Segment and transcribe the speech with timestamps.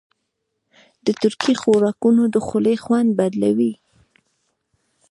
[1.05, 3.73] د ترکي خوراکونه د خولې خوند بدلوي.